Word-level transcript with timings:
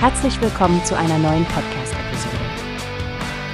Herzlich 0.00 0.40
willkommen 0.40 0.84
zu 0.84 0.96
einer 0.96 1.18
neuen 1.18 1.44
Podcast-Episode. 1.46 2.36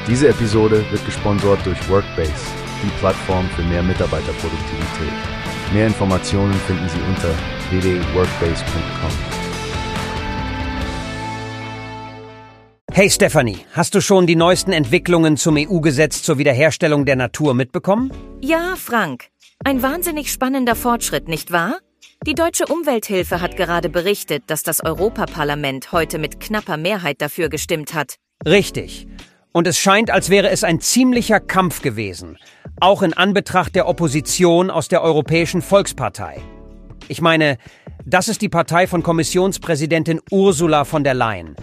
Diese 0.07 0.29
Episode 0.29 0.85
wird 0.91 1.03
gesponsert 1.07 1.65
durch 1.65 1.89
Workbase, 1.89 2.35
die 2.83 2.91
Plattform 2.99 3.49
für 3.57 3.63
mehr 3.63 3.83
Mitarbeiterproduktivität. 3.83 5.13
Mehr 5.73 5.87
Informationen 5.87 6.53
finden 6.53 6.87
Sie 6.91 7.01
unter 7.09 7.31
www.workbase.com. 7.71 9.11
Hey 12.93 13.09
Stephanie, 13.09 13.65
hast 13.73 13.95
du 13.95 14.03
schon 14.03 14.27
die 14.27 14.37
neuesten 14.37 14.73
Entwicklungen 14.73 15.39
zum 15.39 15.57
EU-Gesetz 15.57 16.23
zur 16.23 16.37
Wiederherstellung 16.37 17.07
der 17.07 17.17
Natur 17.17 17.55
mitbekommen? 17.55 18.13
Ja, 18.43 18.75
Frank. 18.77 19.29
Ein 19.65 19.81
wahnsinnig 19.81 20.31
spannender 20.31 20.77
Fortschritt, 20.77 21.27
nicht 21.27 21.53
wahr? 21.53 21.79
Die 22.27 22.35
deutsche 22.35 22.65
Umwelthilfe 22.65 23.43
hat 23.43 23.55
gerade 23.55 23.91
berichtet, 23.91 24.45
dass 24.47 24.63
das 24.63 24.83
Europaparlament 24.83 25.93
heute 25.93 26.19
mit 26.19 26.41
knapper 26.41 26.79
Mehrheit 26.79 27.21
dafür 27.21 27.51
gestimmt 27.51 27.93
hat. 27.93 28.15
Richtig. 28.47 29.07
Und 29.53 29.67
es 29.67 29.79
scheint, 29.79 30.11
als 30.11 30.31
wäre 30.31 30.49
es 30.49 30.65
ein 30.65 30.81
ziemlicher 30.81 31.39
Kampf 31.39 31.83
gewesen, 31.83 32.39
auch 32.81 33.03
in 33.03 33.13
Anbetracht 33.13 33.75
der 33.75 33.87
Opposition 33.87 34.71
aus 34.71 34.89
der 34.89 35.03
Europäischen 35.03 35.61
Volkspartei. 35.61 36.41
Ich 37.09 37.21
meine, 37.21 37.59
das 38.07 38.29
ist 38.29 38.41
die 38.41 38.49
Partei 38.49 38.87
von 38.87 39.03
Kommissionspräsidentin 39.03 40.23
Ursula 40.31 40.87
von 40.87 41.05
der 41.05 41.13
Leyen. 41.13 41.57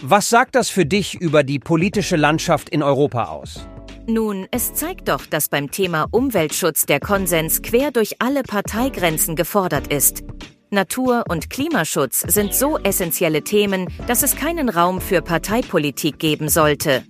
Was 0.00 0.30
sagt 0.30 0.54
das 0.54 0.68
für 0.68 0.86
dich 0.86 1.16
über 1.16 1.42
die 1.42 1.58
politische 1.58 2.14
Landschaft 2.14 2.68
in 2.68 2.84
Europa 2.84 3.24
aus? 3.24 3.66
Nun, 4.10 4.46
es 4.50 4.72
zeigt 4.72 5.08
doch, 5.08 5.26
dass 5.26 5.50
beim 5.50 5.70
Thema 5.70 6.06
Umweltschutz 6.10 6.86
der 6.86 6.98
Konsens 6.98 7.60
quer 7.60 7.90
durch 7.90 8.22
alle 8.22 8.42
Parteigrenzen 8.42 9.36
gefordert 9.36 9.92
ist. 9.92 10.24
Natur- 10.70 11.24
und 11.28 11.50
Klimaschutz 11.50 12.20
sind 12.20 12.54
so 12.54 12.78
essentielle 12.78 13.44
Themen, 13.44 13.86
dass 14.06 14.22
es 14.22 14.34
keinen 14.34 14.70
Raum 14.70 15.02
für 15.02 15.20
Parteipolitik 15.20 16.18
geben 16.18 16.48
sollte. 16.48 17.04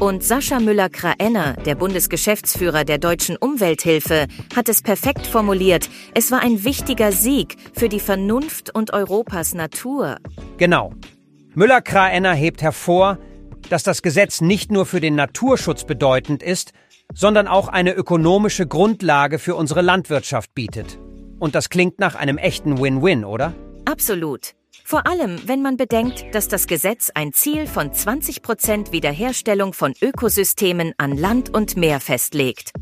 Und 0.00 0.22
Sascha 0.22 0.60
Müller-Kraenner, 0.60 1.54
der 1.64 1.76
Bundesgeschäftsführer 1.76 2.84
der 2.84 2.98
Deutschen 2.98 3.38
Umwelthilfe, 3.38 4.26
hat 4.54 4.68
es 4.68 4.82
perfekt 4.82 5.26
formuliert. 5.26 5.88
Es 6.14 6.30
war 6.30 6.40
ein 6.40 6.62
wichtiger 6.62 7.10
Sieg 7.10 7.56
für 7.72 7.88
die 7.88 8.00
Vernunft 8.00 8.74
und 8.74 8.92
Europas 8.92 9.54
Natur. 9.54 10.18
Genau. 10.58 10.92
Müller-Kraenner 11.54 12.34
hebt 12.34 12.60
hervor, 12.60 13.18
dass 13.70 13.82
das 13.82 14.02
Gesetz 14.02 14.40
nicht 14.40 14.70
nur 14.70 14.86
für 14.86 15.00
den 15.00 15.14
Naturschutz 15.14 15.84
bedeutend 15.84 16.42
ist, 16.42 16.72
sondern 17.12 17.46
auch 17.46 17.68
eine 17.68 17.92
ökonomische 17.92 18.66
Grundlage 18.66 19.38
für 19.38 19.54
unsere 19.56 19.82
Landwirtschaft 19.82 20.54
bietet. 20.54 20.98
Und 21.38 21.54
das 21.54 21.68
klingt 21.68 21.98
nach 21.98 22.14
einem 22.14 22.38
echten 22.38 22.80
Win-Win, 22.80 23.24
oder? 23.24 23.54
Absolut. 23.84 24.54
Vor 24.86 25.06
allem, 25.06 25.40
wenn 25.46 25.62
man 25.62 25.76
bedenkt, 25.76 26.34
dass 26.34 26.48
das 26.48 26.66
Gesetz 26.66 27.10
ein 27.14 27.32
Ziel 27.32 27.66
von 27.66 27.92
20 27.92 28.42
Prozent 28.42 28.92
Wiederherstellung 28.92 29.72
von 29.72 29.94
Ökosystemen 30.00 30.92
an 30.98 31.16
Land 31.16 31.54
und 31.54 31.76
Meer 31.76 32.00
festlegt. 32.00 32.72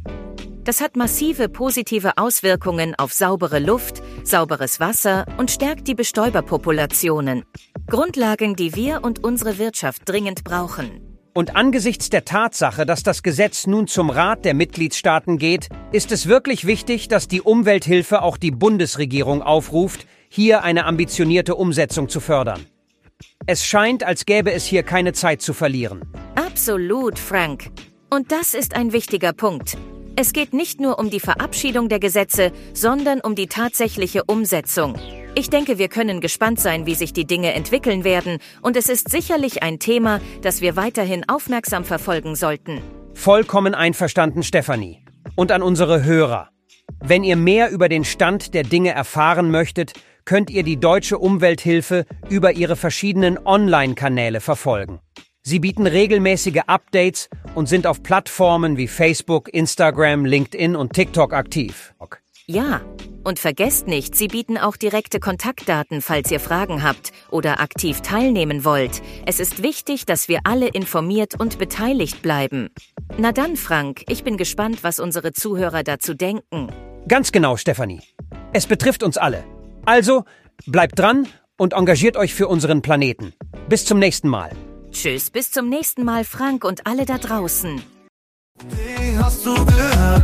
Das 0.64 0.80
hat 0.80 0.96
massive 0.96 1.48
positive 1.48 2.18
Auswirkungen 2.18 2.94
auf 2.96 3.12
saubere 3.12 3.58
Luft, 3.58 4.00
sauberes 4.22 4.78
Wasser 4.78 5.26
und 5.36 5.50
stärkt 5.50 5.88
die 5.88 5.94
Bestäuberpopulationen. 5.94 7.44
Grundlagen, 7.86 8.56
die 8.56 8.74
wir 8.74 9.02
und 9.02 9.22
unsere 9.22 9.58
Wirtschaft 9.58 10.02
dringend 10.06 10.44
brauchen. 10.44 11.12
Und 11.34 11.56
angesichts 11.56 12.10
der 12.10 12.24
Tatsache, 12.24 12.84
dass 12.84 13.02
das 13.02 13.22
Gesetz 13.22 13.66
nun 13.66 13.86
zum 13.86 14.10
Rat 14.10 14.44
der 14.44 14.54
Mitgliedstaaten 14.54 15.38
geht, 15.38 15.68
ist 15.90 16.12
es 16.12 16.26
wirklich 16.26 16.66
wichtig, 16.66 17.08
dass 17.08 17.26
die 17.26 17.40
Umwelthilfe 17.40 18.22
auch 18.22 18.36
die 18.36 18.50
Bundesregierung 18.50 19.42
aufruft, 19.42 20.06
hier 20.28 20.62
eine 20.62 20.84
ambitionierte 20.84 21.54
Umsetzung 21.54 22.08
zu 22.08 22.20
fördern. 22.20 22.66
Es 23.46 23.64
scheint, 23.64 24.04
als 24.04 24.26
gäbe 24.26 24.52
es 24.52 24.64
hier 24.66 24.82
keine 24.82 25.12
Zeit 25.14 25.40
zu 25.40 25.54
verlieren. 25.54 26.02
Absolut, 26.34 27.18
Frank. 27.18 27.70
Und 28.10 28.30
das 28.30 28.52
ist 28.52 28.74
ein 28.76 28.92
wichtiger 28.92 29.32
Punkt. 29.32 29.78
Es 30.16 30.34
geht 30.34 30.52
nicht 30.52 30.80
nur 30.80 30.98
um 30.98 31.08
die 31.08 31.20
Verabschiedung 31.20 31.88
der 31.88 31.98
Gesetze, 31.98 32.52
sondern 32.74 33.20
um 33.20 33.34
die 33.34 33.46
tatsächliche 33.46 34.24
Umsetzung. 34.24 34.98
Ich 35.34 35.48
denke, 35.48 35.78
wir 35.78 35.88
können 35.88 36.20
gespannt 36.20 36.60
sein, 36.60 36.84
wie 36.84 36.94
sich 36.94 37.14
die 37.14 37.24
Dinge 37.24 37.54
entwickeln 37.54 38.04
werden, 38.04 38.38
und 38.60 38.76
es 38.76 38.90
ist 38.90 39.10
sicherlich 39.10 39.62
ein 39.62 39.78
Thema, 39.78 40.20
das 40.42 40.60
wir 40.60 40.76
weiterhin 40.76 41.26
aufmerksam 41.26 41.84
verfolgen 41.84 42.36
sollten. 42.36 42.82
Vollkommen 43.14 43.74
einverstanden, 43.74 44.42
Stefanie. 44.42 45.02
Und 45.34 45.50
an 45.50 45.62
unsere 45.62 46.04
Hörer. 46.04 46.50
Wenn 47.00 47.24
ihr 47.24 47.36
mehr 47.36 47.70
über 47.70 47.88
den 47.88 48.04
Stand 48.04 48.52
der 48.52 48.62
Dinge 48.62 48.90
erfahren 48.90 49.50
möchtet, 49.50 49.94
könnt 50.26 50.50
ihr 50.50 50.64
die 50.64 50.76
Deutsche 50.76 51.18
Umwelthilfe 51.18 52.04
über 52.28 52.52
ihre 52.52 52.76
verschiedenen 52.76 53.38
Online-Kanäle 53.38 54.40
verfolgen. 54.40 55.00
Sie 55.42 55.60
bieten 55.60 55.86
regelmäßige 55.86 56.60
Updates 56.66 57.30
und 57.54 57.70
sind 57.70 57.86
auf 57.86 58.02
Plattformen 58.02 58.76
wie 58.76 58.86
Facebook, 58.86 59.48
Instagram, 59.52 60.26
LinkedIn 60.26 60.76
und 60.76 60.92
TikTok 60.92 61.32
aktiv. 61.32 61.94
Ja, 62.46 62.82
und 63.24 63.38
vergesst 63.38 63.86
nicht, 63.86 64.14
sie 64.14 64.28
bieten 64.28 64.58
auch 64.58 64.76
direkte 64.76 65.20
Kontaktdaten, 65.20 66.02
falls 66.02 66.30
ihr 66.30 66.40
Fragen 66.40 66.82
habt 66.82 67.12
oder 67.30 67.60
aktiv 67.60 68.00
teilnehmen 68.00 68.64
wollt. 68.64 69.02
Es 69.26 69.40
ist 69.40 69.62
wichtig, 69.62 70.06
dass 70.06 70.28
wir 70.28 70.40
alle 70.44 70.68
informiert 70.68 71.38
und 71.38 71.58
beteiligt 71.58 72.22
bleiben. 72.22 72.68
Na 73.18 73.32
dann, 73.32 73.56
Frank, 73.56 74.04
ich 74.08 74.24
bin 74.24 74.36
gespannt, 74.36 74.82
was 74.82 74.98
unsere 74.98 75.32
Zuhörer 75.32 75.82
dazu 75.82 76.14
denken. 76.14 76.68
Ganz 77.08 77.32
genau, 77.32 77.56
Stefanie. 77.56 78.00
Es 78.52 78.66
betrifft 78.66 79.02
uns 79.02 79.18
alle. 79.18 79.44
Also, 79.84 80.24
bleibt 80.66 80.98
dran 80.98 81.26
und 81.56 81.72
engagiert 81.72 82.16
euch 82.16 82.34
für 82.34 82.48
unseren 82.48 82.82
Planeten. 82.82 83.32
Bis 83.68 83.84
zum 83.84 83.98
nächsten 83.98 84.28
Mal. 84.28 84.50
Tschüss, 84.90 85.30
bis 85.30 85.50
zum 85.50 85.68
nächsten 85.68 86.04
Mal, 86.04 86.24
Frank 86.24 86.64
und 86.64 86.86
alle 86.86 87.06
da 87.06 87.18
draußen. 87.18 87.82